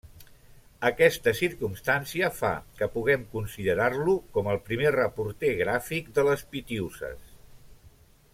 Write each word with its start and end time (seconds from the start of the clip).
Aquesta 0.87 1.33
circumstància 1.39 2.29
fa 2.37 2.51
que 2.79 2.89
puguem 2.95 3.27
considerar-lo 3.35 4.17
com 4.39 4.51
el 4.55 4.61
primer 4.71 4.95
reporter 4.99 5.55
gràfic 5.63 6.11
de 6.17 6.27
les 6.31 6.49
Pitiüses. 6.57 7.25